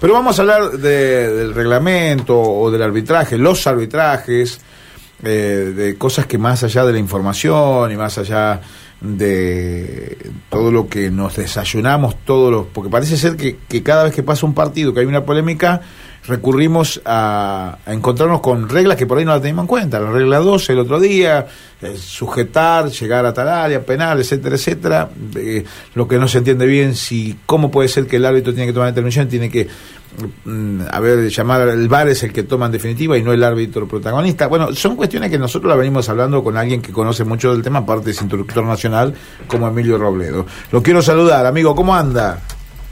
[0.00, 4.60] Pero vamos a hablar del reglamento o del arbitraje, los arbitrajes,
[5.22, 8.60] eh, de cosas que más allá de la información y más allá
[9.00, 10.18] de
[10.50, 14.22] todo lo que nos desayunamos, todos los, porque parece ser que, que cada vez que
[14.22, 15.80] pasa un partido, que hay una polémica,
[16.26, 20.00] recurrimos a, encontrarnos con reglas que por ahí no las teníamos en cuenta.
[20.00, 21.46] La regla 12 el otro día,
[21.80, 25.10] eh, sujetar, llegar a tal área, penal, etcétera, etcétera.
[25.94, 28.72] lo que no se entiende bien, si cómo puede ser que el árbitro tiene que
[28.72, 29.68] tomar determinación, tiene que
[30.44, 33.86] mm, a llamar el VAR es el que toma en definitiva y no el árbitro
[33.86, 34.46] protagonista.
[34.48, 37.80] Bueno, son cuestiones que nosotros la venimos hablando con alguien que conoce mucho del tema,
[37.80, 39.14] aparte es instructor nacional,
[39.46, 40.46] como Emilio Robledo.
[40.72, 42.40] Lo quiero saludar, amigo, ¿cómo anda?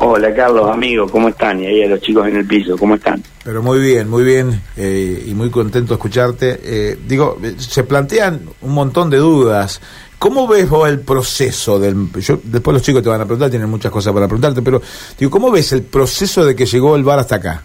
[0.06, 1.62] Hola Carlos, amigo, ¿cómo están?
[1.62, 3.22] Y ahí a los chicos en el piso, ¿cómo están?
[3.42, 6.60] Pero muy bien, muy bien eh, y muy contento de escucharte.
[6.62, 9.80] Eh, digo, se plantean un montón de dudas.
[10.18, 12.12] ¿Cómo ves vos el proceso del...
[12.20, 14.82] Yo, después los chicos te van a preguntar, tienen muchas cosas para preguntarte, pero
[15.18, 17.62] digo, ¿cómo ves el proceso de que llegó el bar hasta acá?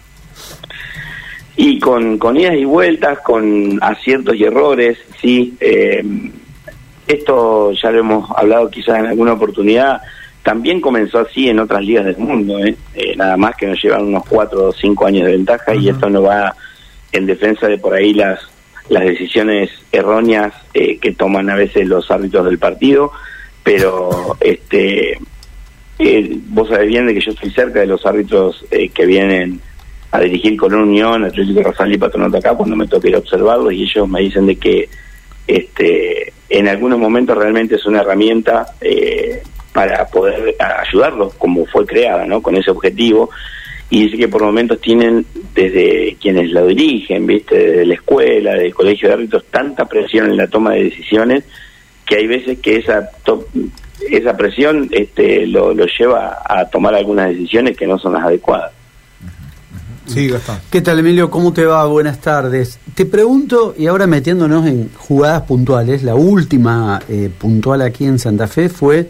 [1.56, 5.58] Y con, con idas y vueltas, con aciertos y errores, sí.
[5.60, 6.02] Eh,
[7.06, 10.00] esto ya lo hemos hablado quizás en alguna oportunidad
[10.42, 12.76] también comenzó así en otras ligas del mundo, ¿eh?
[12.94, 16.08] Eh, nada más que nos llevan unos cuatro o cinco años de ventaja y esto
[16.08, 16.54] no va
[17.12, 18.40] en defensa de por ahí las,
[18.88, 23.12] las decisiones erróneas eh, que toman a veces los árbitros del partido,
[23.62, 25.18] pero este
[26.48, 29.60] vos sabés bien de que yo estoy cerca de los árbitros que vienen
[30.12, 33.72] a dirigir con Unión, Atlético Rafael y Patronato acá cuando me toca ir a observarlos
[33.72, 34.88] y ellos me dicen de que
[35.46, 39.19] este en algunos momentos realmente es una herramienta eh,
[39.72, 42.42] para poder ayudarlos como fue creada, ¿no?
[42.42, 43.30] Con ese objetivo.
[43.88, 47.56] Y dice que por momentos tienen desde quienes lo dirigen, ¿viste?
[47.56, 51.44] Desde la escuela, del colegio de árbitros, tanta presión en la toma de decisiones
[52.06, 53.10] que hay veces que esa
[54.10, 58.72] esa presión este, lo, lo lleva a tomar algunas decisiones que no son las adecuadas.
[60.06, 60.58] Sí, Gastón.
[60.70, 61.30] ¿Qué tal, Emilio?
[61.30, 61.86] ¿Cómo te va?
[61.86, 62.80] Buenas tardes.
[62.94, 68.48] Te pregunto, y ahora metiéndonos en jugadas puntuales, la última eh, puntual aquí en Santa
[68.48, 69.08] Fe fue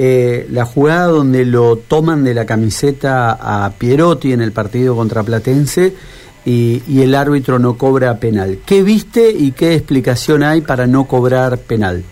[0.00, 5.24] eh, la jugada donde lo toman de la camiseta a Pierotti en el partido contra
[5.24, 5.92] Platense
[6.44, 8.60] y, el árbitro no cobra penal.
[8.64, 12.04] ¿Qué viste y qué explicación hay para no cobrar penal?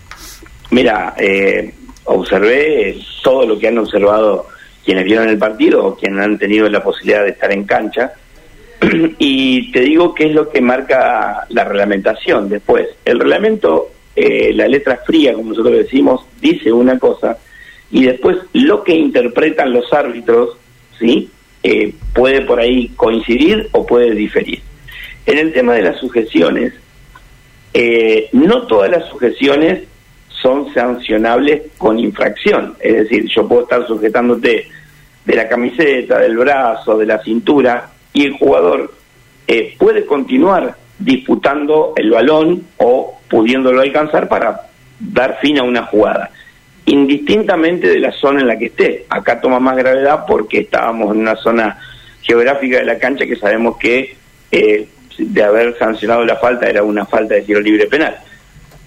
[0.69, 4.47] Mira, eh, observé todo lo que han observado
[4.83, 8.11] quienes vieron el partido o quienes han tenido la posibilidad de estar en cancha.
[9.17, 12.89] y te digo qué es lo que marca la reglamentación después.
[13.05, 17.37] El reglamento, eh, la letra fría, como nosotros decimos, dice una cosa
[17.91, 20.57] y después lo que interpretan los árbitros,
[20.99, 21.29] ¿sí?
[21.63, 24.61] Eh, puede por ahí coincidir o puede diferir.
[25.25, 26.73] En el tema de las sujeciones,
[27.73, 29.83] eh, no todas las sujeciones
[30.29, 32.75] son sancionables con infracción.
[32.79, 34.67] Es decir, yo puedo estar sujetándote
[35.25, 38.93] de la camiseta, del brazo, de la cintura, y el jugador
[39.47, 44.61] eh, puede continuar disputando el balón o pudiéndolo alcanzar para
[44.99, 46.31] dar fin a una jugada
[46.87, 49.05] indistintamente de la zona en la que esté.
[49.09, 51.77] Acá toma más gravedad porque estábamos en una zona
[52.21, 54.15] geográfica de la cancha que sabemos que
[54.51, 54.87] eh,
[55.17, 58.17] de haber sancionado la falta era una falta de tiro libre penal.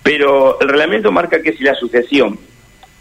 [0.03, 2.39] Pero el reglamento marca que si la sujeción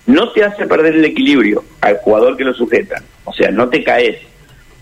[0.05, 3.83] no te hace perder el equilibrio al jugador que lo sujeta, o sea, no te
[3.83, 4.17] caes,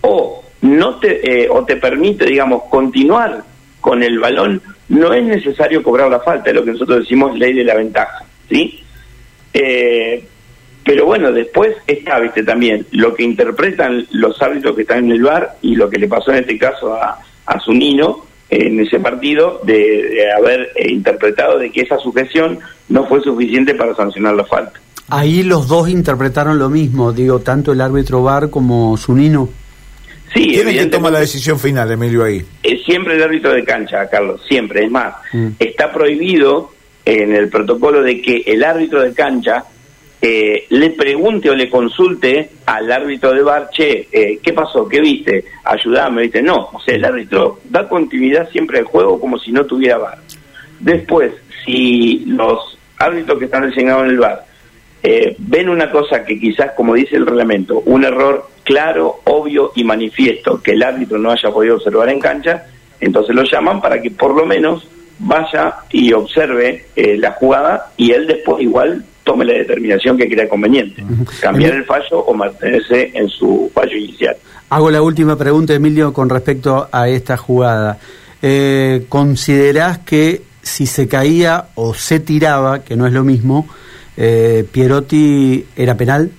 [0.01, 3.43] o no te eh, o te permite, digamos, continuar
[3.81, 7.53] con el balón, no es necesario cobrar la falta, es lo que nosotros decimos ley
[7.53, 8.83] de la ventaja, ¿sí?
[9.53, 10.23] Eh,
[10.83, 15.23] pero bueno, después está, viste, también lo que interpretan los árbitros que están en el
[15.23, 19.59] bar y lo que le pasó en este caso a, a Zunino en ese partido
[19.63, 22.59] de, haber eh, interpretado de que esa sujeción
[22.89, 24.79] no fue suficiente para sancionar la falta.
[25.09, 29.49] Ahí los dos interpretaron lo mismo, digo, tanto el árbitro bar como Zunino.
[30.33, 32.43] Sí, ¿Quién es que toma la decisión final, Emilio, ahí?
[32.61, 34.83] Es siempre el árbitro de cancha, Carlos, siempre.
[34.83, 35.47] Es más, mm.
[35.57, 36.71] está prohibido
[37.07, 39.63] en el protocolo de que el árbitro de cancha
[40.21, 44.89] eh, le pregunte o le consulte al árbitro de bar, che, eh, ¿qué pasó?
[44.89, 45.45] ¿Qué viste?
[45.63, 46.41] Ayúdame, ¿viste?
[46.41, 50.17] No, o sea, el árbitro da continuidad siempre al juego como si no tuviera bar.
[50.81, 51.31] Después,
[51.65, 54.45] si los árbitros que están designados en el bar
[55.01, 59.85] eh, ven una cosa que quizás, como dice el reglamento, un error claro, obvio y
[59.85, 62.65] manifiesto que el árbitro no haya podido observar en cancha,
[62.99, 64.85] entonces lo llaman para que por lo menos
[65.19, 70.47] vaya y observe eh, la jugada y él después igual tome la determinación que crea
[70.47, 71.03] conveniente,
[71.41, 74.37] cambiar el fallo o mantenerse en su fallo inicial.
[74.69, 77.97] Hago la última pregunta, Emilio, con respecto a esta jugada.
[78.41, 83.67] Eh, ¿Considerás que si se caía o se tiraba, que no es lo mismo,
[84.15, 86.31] eh, Pierotti era penal?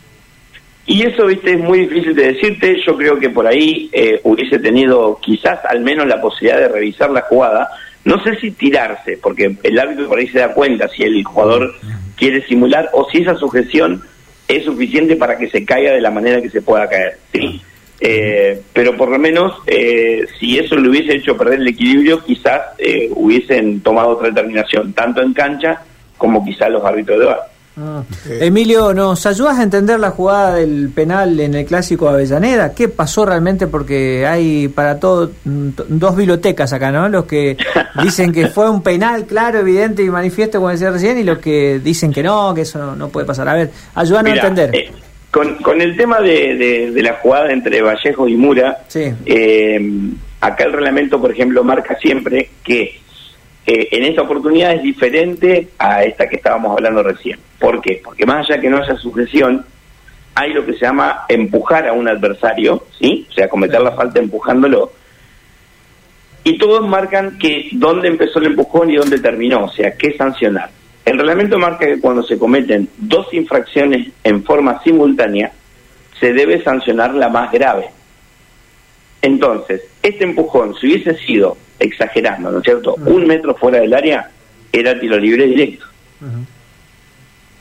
[0.86, 2.76] Y eso, viste, es muy difícil de decirte.
[2.86, 7.10] Yo creo que por ahí eh, hubiese tenido quizás al menos la posibilidad de revisar
[7.10, 7.68] la jugada.
[8.04, 11.74] No sé si tirarse, porque el árbitro por ahí se da cuenta si el jugador
[12.16, 14.02] quiere simular o si esa sujeción
[14.46, 17.18] es suficiente para que se caiga de la manera que se pueda caer.
[17.32, 17.60] ¿sí?
[18.00, 22.60] Eh, pero por lo menos, eh, si eso le hubiese hecho perder el equilibrio, quizás
[22.78, 25.82] eh, hubiesen tomado otra determinación, tanto en cancha
[26.16, 27.40] como quizás los árbitros de bar.
[27.80, 28.02] Ah.
[28.40, 32.74] Emilio, ¿nos ayudas a entender la jugada del penal en el clásico de Avellaneda?
[32.74, 33.68] ¿Qué pasó realmente?
[33.68, 37.08] Porque hay para todo mm, dos bibliotecas acá, ¿no?
[37.08, 37.56] Los que
[38.02, 41.78] dicen que fue un penal claro, evidente y manifiesto, como decía recién, y los que
[41.78, 43.48] dicen que no, que eso no, puede pasar.
[43.48, 44.74] A ver, ayúdanos a entender.
[44.74, 44.90] Eh,
[45.30, 49.80] con, con el tema de, de, la jugada entre Vallejo y Mura, eh,
[50.40, 52.98] acá el reglamento, por ejemplo, marca siempre que
[53.70, 57.38] en esta oportunidad es diferente a esta que estábamos hablando recién.
[57.58, 58.00] ¿Por qué?
[58.02, 59.64] Porque más allá que no haya sujeción,
[60.34, 63.26] hay lo que se llama empujar a un adversario, ¿sí?
[63.28, 64.92] O sea, cometer la falta empujándolo.
[66.44, 70.70] Y todos marcan que dónde empezó el empujón y dónde terminó, o sea, qué sancionar.
[71.04, 75.52] El reglamento marca que cuando se cometen dos infracciones en forma simultánea,
[76.18, 77.90] se debe sancionar la más grave.
[79.20, 82.94] Entonces, este empujón, si hubiese sido exagerando, ¿no es cierto?
[82.94, 84.30] Un metro fuera del área
[84.72, 85.86] era tiro libre directo.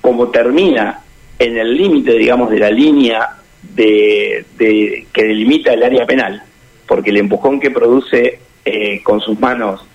[0.01, 1.01] Como termina
[1.37, 3.29] en el límite, digamos, de la línea
[3.61, 6.41] de, que delimita el área penal,
[6.87, 9.85] porque el empujón que produce eh, con sus manos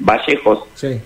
[0.00, 0.64] Vallejos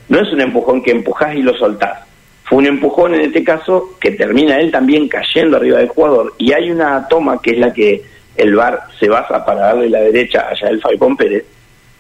[0.09, 2.01] no es un empujón que empujás y lo soltás.
[2.45, 6.35] Fue un empujón en este caso que termina él también cayendo arriba del jugador.
[6.39, 8.03] Y hay una toma que es la que
[8.37, 11.45] el VAR se basa para darle la derecha allá del Falcón Pérez,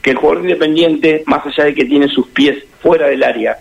[0.04, 3.56] que el jugador independiente, más allá de que tiene sus pies fuera del área,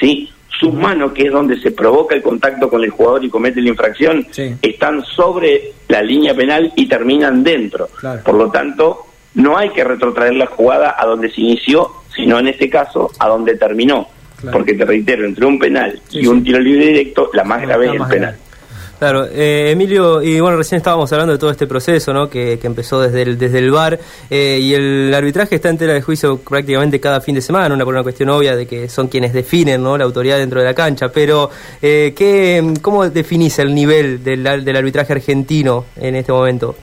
[0.00, 0.32] ¿sí?
[0.58, 3.68] sus manos, que es donde se provoca el contacto con el jugador y comete la
[3.68, 4.26] infracción,
[4.62, 7.90] están sobre la línea penal y terminan dentro.
[8.24, 9.02] Por lo tanto,
[9.34, 13.28] no hay que retrotraer la jugada a donde se inició, sino en este caso a
[13.28, 14.08] donde terminó.
[14.50, 18.00] Porque te reitero, entre un penal y un tiro libre directo, la más grave es
[18.00, 18.36] el penal.
[18.98, 22.30] Claro, eh, Emilio, y bueno, recién estábamos hablando de todo este proceso, ¿no?
[22.30, 23.98] Que, empezó desde el, desde el VAR
[24.30, 27.84] eh, y el arbitraje está en tela de juicio prácticamente cada fin de semana, una
[27.84, 29.98] por una cuestión obvia de que son quienes definen, ¿no?
[29.98, 31.50] La autoridad dentro de la cancha, pero
[31.82, 36.74] eh, ¿qué, ¿cómo definís el nivel del, del arbitraje argentino en este momento?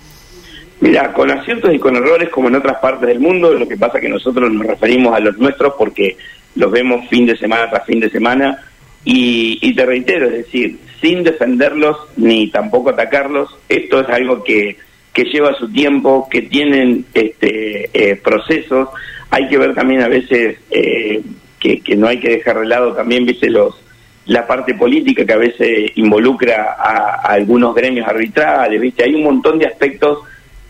[0.82, 3.98] Mira, con aciertos y con errores como en otras partes del mundo, lo que pasa
[3.98, 6.16] es que nosotros nos referimos a los nuestros porque
[6.56, 8.60] los vemos fin de semana tras fin de semana
[9.06, 14.78] y, te reitero, es decir, sin defenderlos ni tampoco atacarlos, esto es algo que,
[15.12, 18.90] que lleva su tiempo, que tienen este, eh, procesos,
[19.30, 21.22] hay que ver también a veces eh,
[21.60, 23.80] que, no hay que dejar de lado también, viste, los
[24.26, 29.60] la parte política que a veces involucra a, algunos gremios arbitrales, viste, hay un montón
[29.60, 30.20] de aspectos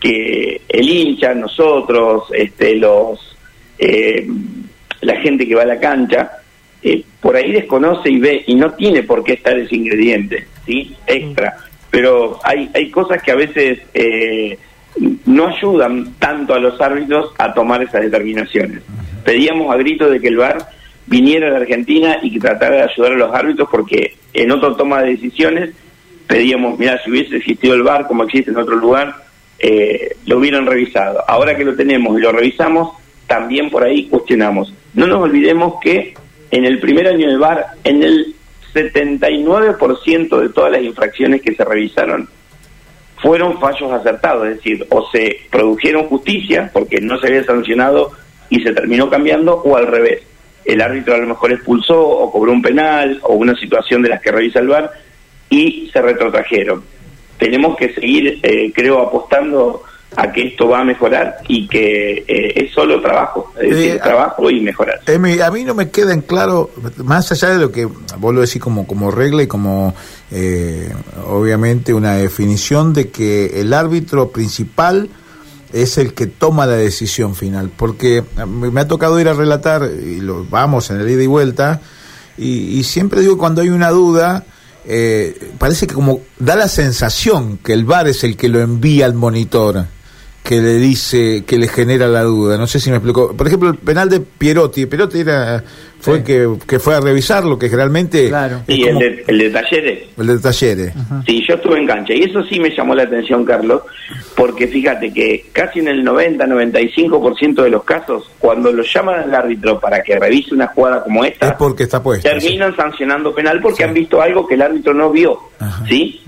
[0.00, 3.36] que el hincha, nosotros, este, los
[3.78, 4.26] eh,
[5.02, 6.43] la gente que va a la cancha,
[6.86, 10.94] eh, por ahí desconoce y ve y no tiene por qué estar ese ingrediente, ¿sí?
[11.06, 11.56] Extra.
[11.90, 14.58] Pero hay, hay cosas que a veces eh,
[15.24, 18.82] no ayudan tanto a los árbitros a tomar esas determinaciones.
[19.24, 20.58] Pedíamos a grito de que el VAR
[21.06, 24.76] viniera a la Argentina y que tratara de ayudar a los árbitros porque en otra
[24.76, 25.70] toma de decisiones
[26.26, 29.24] pedíamos, mira, si hubiese existido el VAR como existe en otro lugar,
[29.58, 31.24] eh, lo hubieran revisado.
[31.26, 32.90] Ahora que lo tenemos y lo revisamos,
[33.26, 34.74] también por ahí cuestionamos.
[34.92, 36.14] No nos olvidemos que
[36.54, 38.32] en el primer año de VAR, en el
[38.72, 42.28] 79% de todas las infracciones que se revisaron
[43.16, 48.12] fueron fallos acertados, es decir, o se produjeron justicia porque no se había sancionado
[48.50, 50.22] y se terminó cambiando, o al revés.
[50.64, 54.20] El árbitro a lo mejor expulsó o cobró un penal o una situación de las
[54.20, 54.92] que revisa el VAR
[55.50, 56.84] y se retrotrajeron.
[57.36, 59.82] Tenemos que seguir, eh, creo, apostando
[60.16, 64.50] a que esto va a mejorar y que eh, es solo trabajo, es decir, trabajo
[64.50, 65.00] y mejorar.
[65.06, 68.60] a mí no me queda en claro, más allá de lo que vuelvo a decir
[68.60, 69.94] como, como regla y como
[70.30, 70.92] eh,
[71.26, 75.08] obviamente una definición de que el árbitro principal
[75.72, 80.20] es el que toma la decisión final, porque me ha tocado ir a relatar, y
[80.20, 81.80] lo vamos en el ida y vuelta,
[82.36, 84.44] y, siempre digo cuando hay una duda,
[84.86, 89.06] eh, parece que como da la sensación que el VAR es el que lo envía
[89.06, 89.86] al monitor
[90.44, 92.58] que le dice, que le genera la duda.
[92.58, 93.34] No sé si me explicó.
[93.34, 94.84] Por ejemplo, el penal de Pierotti.
[94.84, 95.64] Pierotti era,
[95.98, 98.28] fue que, que, fue a revisarlo, que realmente...
[98.28, 98.60] Claro.
[98.66, 100.02] Y el, de, el de Talleres.
[100.18, 100.92] El de Talleres.
[101.24, 102.12] Sí, yo estuve en cancha.
[102.12, 103.84] Y eso sí me llamó la atención, Carlos,
[104.36, 109.80] porque fíjate que casi en el 90-95% de los casos, cuando lo llaman al árbitro
[109.80, 111.48] para que revise una jugada como esta...
[111.48, 112.28] Es porque está puesto.
[112.28, 115.38] Terminan sancionando penal porque han visto algo que el árbitro no vio.
[115.88, 116.22] ¿Sí?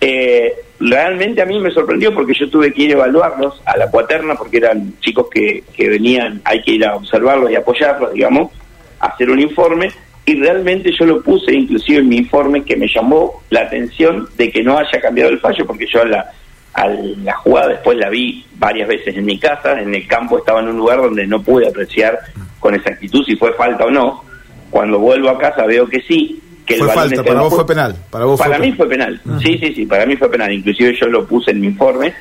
[0.00, 0.52] Eh,
[0.90, 4.34] realmente a mí me sorprendió porque yo tuve que ir a evaluarlos a la cuaterna
[4.34, 8.50] porque eran chicos que, que venían, hay que ir a observarlos y apoyarlos, digamos,
[8.98, 9.90] hacer un informe
[10.24, 14.50] y realmente yo lo puse inclusive en mi informe que me llamó la atención de
[14.50, 16.30] que no haya cambiado el fallo porque yo la,
[16.74, 20.60] a la jugada después la vi varias veces en mi casa, en el campo estaba
[20.60, 22.18] en un lugar donde no pude apreciar
[22.60, 24.24] con exactitud si fue falta o no.
[24.70, 27.96] Cuando vuelvo a casa veo que sí, que fue falta, para vos fue penal.
[28.10, 29.20] Para, vos para mí fue penal.
[29.42, 30.52] Sí, sí, sí, para mí fue penal.
[30.52, 32.14] Inclusive yo lo puse en mi informe.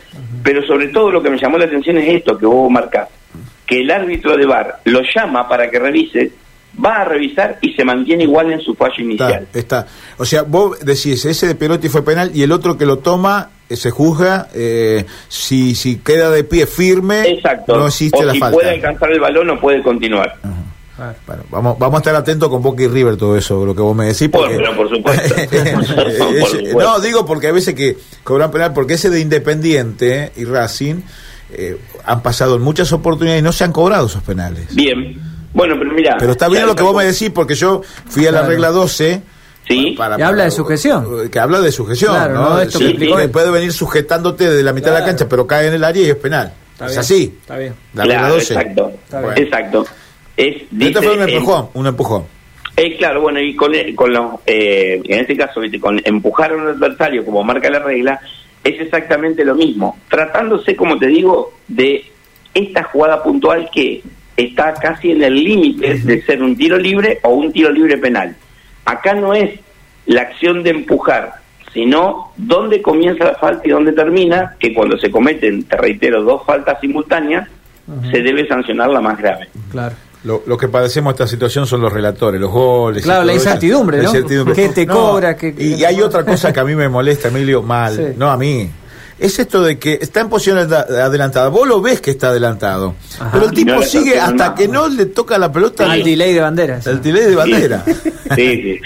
[0.44, 3.08] Pero sobre todo lo que me llamó la atención es esto que vos marcás.
[3.66, 6.32] Que el árbitro de VAR lo llama para que revise,
[6.84, 9.48] va a revisar y se mantiene igual en su fallo inicial.
[9.54, 9.86] Está,
[10.18, 13.50] O sea, vos decís, ese de Pelotti fue penal y el otro que lo toma
[13.70, 17.78] eh, se juzga eh, si, si queda de pie firme, Exacto.
[17.78, 18.56] no existe o la si falta.
[18.56, 20.34] puede alcanzar el balón no puede continuar.
[21.26, 23.96] Bueno, vamos, vamos a estar atentos con Boca y River todo eso, lo que vos
[23.96, 24.30] me decís.
[24.30, 24.56] Porque...
[24.56, 25.36] Por, pero por supuesto.
[25.76, 26.80] por supuesto.
[26.80, 31.02] No, digo porque a veces que cobran penal, porque ese de Independiente y Racing
[31.54, 34.74] eh, han pasado en muchas oportunidades y no se han cobrado esos penales.
[34.74, 35.20] Bien.
[35.54, 36.16] Bueno, pero mira.
[36.18, 39.22] Pero está bien lo que vos me decís, porque yo fui a la regla 12.
[39.68, 39.96] Sí.
[39.98, 41.30] Para, que habla de sujeción.
[41.30, 42.50] Que habla de sujeción, Claro, ¿no?
[42.52, 43.30] no, esto Sí, que explicó que él.
[43.32, 46.10] puede venir sujetándote desde la mitad de la cancha, pero cae en el área y
[46.10, 46.52] es penal.
[46.74, 47.38] Está es bien, así.
[47.42, 47.74] Está bien.
[47.94, 48.54] La regla Claro, 12.
[48.54, 48.92] exacto.
[49.12, 49.34] Bueno.
[49.36, 49.86] Exacto.
[50.42, 52.24] Es, Este dice, fue un eh, empujón, un empujón.
[52.76, 56.68] Eh, claro, bueno, y con, con los, eh, en este caso, con empujar a un
[56.68, 58.20] adversario como marca la regla,
[58.64, 59.98] es exactamente lo mismo.
[60.10, 62.06] Tratándose, como te digo, de
[62.54, 64.02] esta jugada puntual que
[64.36, 68.36] está casi en el límite de ser un tiro libre o un tiro libre penal.
[68.86, 69.60] Acá no es
[70.08, 71.34] la acción de empujar,
[71.74, 76.44] sino dónde comienza la falta y dónde termina, que cuando se cometen, te reitero, dos
[76.46, 77.48] faltas simultáneas,
[78.10, 79.50] se debe sancionar la más grave.
[79.70, 79.96] Claro.
[80.24, 83.02] Lo, lo que padecemos esta situación son los relatores, los goles.
[83.02, 83.44] y Claro, la eso.
[83.46, 84.10] incertidumbre, La ¿no?
[84.10, 84.56] incertidumbre.
[84.56, 85.36] ¿Qué te cobra?
[85.36, 88.04] ¿Qué- y, qué- hay otra cosa que a mí me molesta, Emilio, mal, Sí.
[88.18, 88.70] no a mí.
[89.18, 91.50] Es esto de que está en posición ad- adelantada.
[91.50, 92.96] Vos lo ves que está adelantado.
[93.20, 93.30] Ajá.
[93.34, 94.56] Pero el Y tipo no sigue hasta nada.
[94.56, 95.92] que no le toca la pelota.
[95.92, 96.88] Al el- delay de banderas.
[96.88, 97.84] El delay de bandera.
[97.86, 98.02] Sí,
[98.62, 98.80] sí.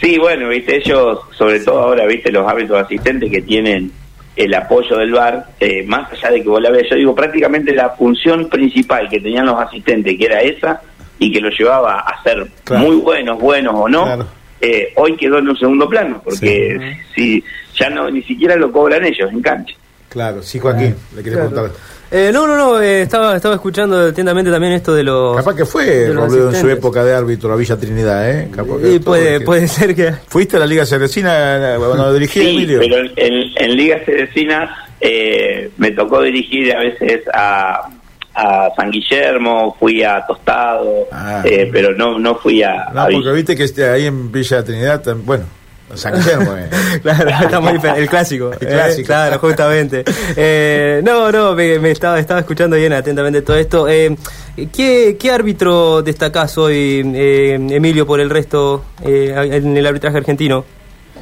[0.00, 3.90] Sí, bueno, viste, ellos, sobre todo ahora, viste, los árbitros asistentes que tienen
[4.36, 7.72] el apoyo del VAR, eh, más allá de que vos la veas, yo digo, prácticamente
[7.74, 10.82] la función principal que tenían los asistentes, que era esa,
[11.18, 12.84] y que lo llevaba a ser Claro.
[12.84, 14.26] muy buenos, buenos o no, Claro.
[14.60, 17.42] eh, hoy quedó en un segundo plano, porque si
[17.78, 19.74] ya no ni siquiera lo cobran ellos en cancha.
[20.14, 21.50] Claro, sí, Joaquín, le querés Claro.
[21.54, 21.70] contar.
[22.10, 25.36] Eh, no, no, no, eh, estaba, estaba escuchando atentamente también esto de los...
[25.36, 28.48] Capaz que fue Robledo en su época de árbitro a Villa Trinidad, ¿eh?
[28.54, 30.12] Capaz que Y puede, que- puede ser que...
[30.28, 32.78] ¿Fuiste a la Liga Cerecina cuando dirigí Sí, Emilio?
[32.78, 37.88] pero en, Liga Cerecina eh, me tocó dirigir a veces a,
[38.36, 41.42] a San Guillermo, fui a Tostado, Ah.
[41.44, 43.32] eh, pero no no fui a, No, a porque Villa.
[43.32, 45.44] viste que este, ahí en Villa Trinidad, bueno,
[45.96, 46.68] San Guillermo, eh.
[47.02, 48.50] Claro, está muy difer- el clásico.
[48.60, 49.06] El eh, clásico.
[49.06, 50.04] claro, justamente.
[50.36, 53.88] Eh, no, no, me, me estaba, estaba escuchando bien atentamente todo esto.
[53.88, 54.16] Eh,
[54.74, 60.64] ¿qué, ¿Qué árbitro destacás hoy, eh, Emilio, por el resto eh, en el arbitraje argentino?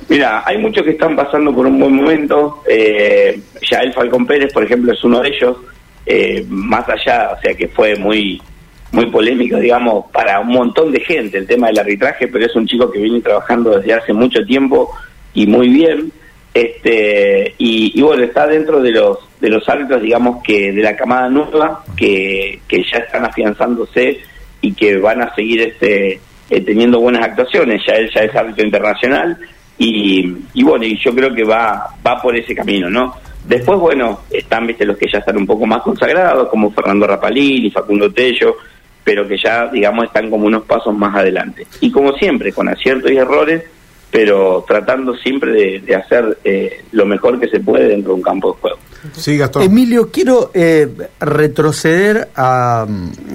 [0.08, 2.62] Mira, hay muchos que están pasando por un buen momento.
[2.68, 5.56] Eh, Yael Falcón Pérez, por ejemplo, es uno de ellos.
[6.04, 8.42] Eh, más allá, o sea que fue muy
[8.92, 12.66] muy polémico, digamos, para un montón de gente el tema del arbitraje, pero es un
[12.66, 14.90] chico que viene trabajando desde hace mucho tiempo
[15.34, 16.12] y muy bien.
[16.54, 20.94] Este y, y bueno, está dentro de los de los árbitros, digamos que de la
[20.94, 24.18] camada nueva que, que ya están afianzándose
[24.60, 26.20] y que van a seguir este
[26.50, 27.82] eh, teniendo buenas actuaciones.
[27.86, 29.38] Ya él ya es árbitro internacional
[29.78, 33.14] y, y bueno, y yo creo que va va por ese camino, ¿no?
[33.44, 37.70] Después, bueno, están, viste, los que ya están un poco más consagrados, como Fernando Rapalini,
[37.70, 38.56] Facundo Tello,
[39.04, 41.66] pero que ya, digamos, están como unos pasos más adelante.
[41.80, 43.64] Y como siempre, con aciertos y errores,
[44.10, 48.22] pero tratando siempre de, de hacer eh, lo mejor que se puede dentro de un
[48.22, 48.78] campo de juego.
[49.16, 49.62] Sí, Gastón.
[49.62, 50.86] Emilio, quiero eh,
[51.18, 52.86] retroceder a,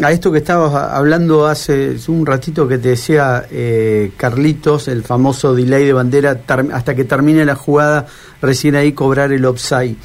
[0.02, 5.54] a esto que estabas hablando hace un ratito que te decía eh, Carlitos, el famoso
[5.54, 6.40] delay de bandera,
[6.72, 8.06] hasta que termine la jugada,
[8.42, 9.96] recién ahí cobrar el offside.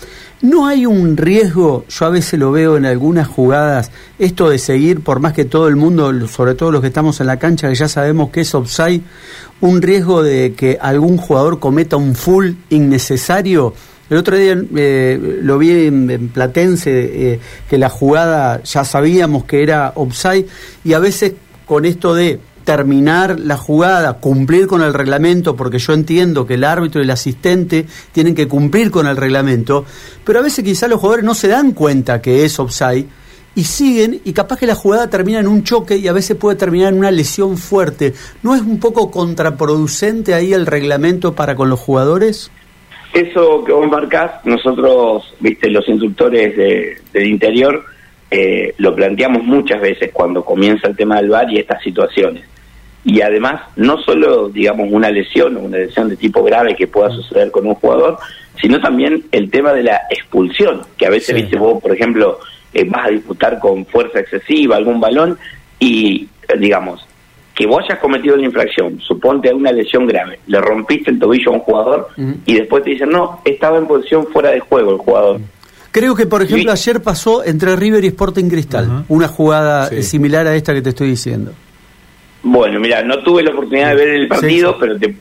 [0.42, 5.00] ¿No hay un riesgo, yo a veces lo veo en algunas jugadas, esto de seguir,
[5.00, 7.76] por más que todo el mundo, sobre todo los que estamos en la cancha, que
[7.76, 9.02] ya sabemos que es offside,
[9.60, 13.72] un riesgo de que algún jugador cometa un full innecesario?
[14.10, 19.44] El otro día eh, lo vi en, en Platense, eh, que la jugada ya sabíamos
[19.44, 20.46] que era offside,
[20.82, 21.34] y a veces
[21.66, 26.64] con esto de terminar la jugada, cumplir con el reglamento, porque yo entiendo que el
[26.64, 29.84] árbitro y el asistente tienen que cumplir con el reglamento,
[30.24, 33.06] pero a veces quizás los jugadores no se dan cuenta que es offside
[33.54, 36.56] y siguen y capaz que la jugada termina en un choque y a veces puede
[36.56, 38.14] terminar en una lesión fuerte.
[38.42, 42.50] ¿No es un poco contraproducente ahí el reglamento para con los jugadores?
[43.12, 47.84] Eso que vos marcás, nosotros, viste, los instructores de, del interior,
[48.30, 52.44] eh, lo planteamos muchas veces cuando comienza el tema del VAR y estas situaciones.
[53.04, 57.10] Y además, no solo, digamos, una lesión o una lesión de tipo grave que pueda
[57.10, 58.18] suceder con un jugador,
[58.60, 62.38] sino también el tema de la expulsión, que a veces, viste, vos, por ejemplo,
[62.72, 65.36] eh, vas a disputar con fuerza excesiva algún balón
[65.80, 66.28] y,
[66.58, 67.06] digamos,
[67.54, 71.54] que vos hayas cometido la infracción, suponte una lesión grave, le rompiste el tobillo a
[71.54, 72.08] un jugador
[72.46, 75.40] y después te dicen, no, estaba en posición fuera de juego el jugador.
[75.90, 80.56] Creo que, por ejemplo, ayer pasó entre River y Sporting Cristal, una jugada similar a
[80.56, 81.52] esta que te estoy diciendo.
[82.44, 85.14] Bueno, mira, no tuve la oportunidad de ver el partido, pero te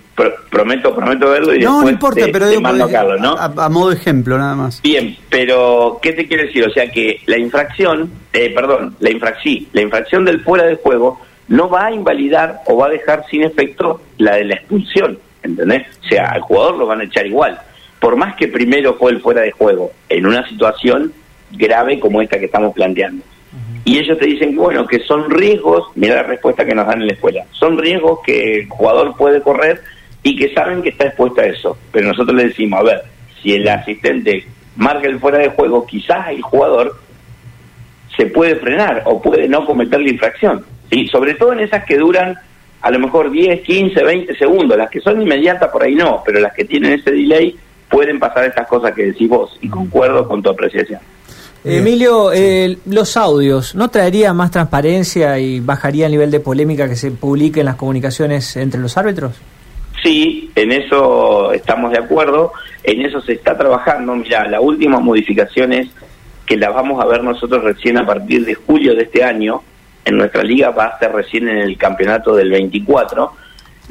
[0.50, 3.36] prometo prometo verlo y no, no importa, pero digo, mando a, Carlos, ¿no?
[3.38, 4.82] A, modo de ejemplo, nada más.
[4.82, 6.66] Bien, pero ¿qué te quiero decir?
[6.66, 11.20] O sea que la infracción, eh, perdón, la infracción, la infracción del fuera de juego
[11.48, 15.86] no va a invalidar o va a dejar sin efecto la de la expulsión, ¿entendés?
[16.04, 17.60] O sea, al jugador lo van a echar igual
[18.02, 21.14] por más que primero fue el fuera de juego, en una situación
[21.52, 23.24] grave como esta que estamos planteando.
[23.84, 27.08] Y ellos te dicen, bueno, que son riesgos, mira la respuesta que nos dan en
[27.08, 29.82] la escuela, son riesgos que el jugador puede correr
[30.24, 31.78] y que saben que está expuesto a eso.
[31.92, 33.02] Pero nosotros le decimos, a ver,
[33.42, 34.46] si el asistente
[34.76, 36.96] marca el fuera de juego, quizás el jugador
[38.16, 40.64] se puede frenar o puede no cometer la infracción.
[40.92, 42.38] Y sobre todo en esas que duran
[42.82, 46.40] a lo mejor 10, 15, 20 segundos, las que son inmediatas por ahí no, pero
[46.40, 47.56] las que tienen ese delay
[47.90, 51.00] pueden pasar estas cosas que decís vos y concuerdo con tu apreciación.
[51.64, 56.96] Emilio, eh, los audios, ¿no traería más transparencia y bajaría el nivel de polémica que
[56.96, 59.34] se publique en las comunicaciones entre los árbitros?
[60.02, 62.54] Sí, en eso estamos de acuerdo,
[62.84, 64.16] en eso se está trabajando.
[64.16, 65.90] Mira, la última modificación es
[66.46, 69.62] que la vamos a ver nosotros recién a partir de julio de este año.
[70.04, 73.32] En nuestra liga va a ser recién en el campeonato del 24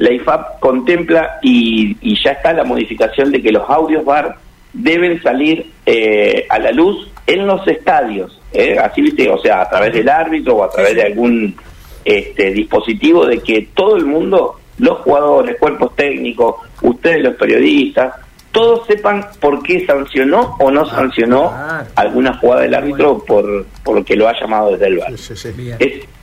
[0.01, 4.35] la IFAP contempla y, ya está la modificación de que los audios bar
[4.73, 8.77] deben salir eh, a la luz en los estadios, ¿eh?
[8.77, 11.55] así viste, o sea, a través del árbitro o a través de algún
[12.03, 18.15] este, dispositivo de que todo el mundo, los jugadores, cuerpos técnicos, ustedes los periodistas,
[18.51, 21.53] todos sepan por qué sancionó o no sancionó
[21.95, 25.13] alguna jugada del árbitro por, por lo que lo ha llamado desde el bar.